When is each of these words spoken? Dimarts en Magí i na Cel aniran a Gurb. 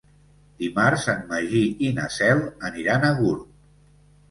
Dimarts 0.61 1.05
en 1.13 1.21
Magí 1.33 1.61
i 1.89 1.93
na 1.99 2.07
Cel 2.17 2.43
aniran 2.73 3.09
a 3.09 3.15
Gurb. 3.23 3.49